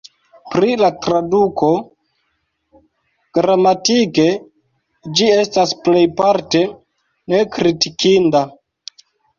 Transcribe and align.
Pri 0.53 0.69
la 0.83 0.87
traduko: 1.03 1.69
gramatike, 3.39 4.27
ĝi 5.21 5.31
estas 5.37 5.77
plejparte 5.87 6.67
nekritikinda. 7.35 8.47